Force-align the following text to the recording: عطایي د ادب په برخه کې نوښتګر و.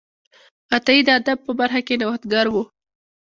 عطایي 0.75 1.01
د 1.05 1.09
ادب 1.19 1.37
په 1.45 1.51
برخه 1.59 1.81
کې 1.87 1.95
نوښتګر 2.01 2.45
و. 2.51 2.55